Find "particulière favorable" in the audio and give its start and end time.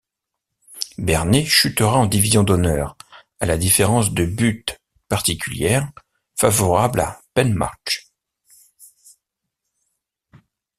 5.09-7.01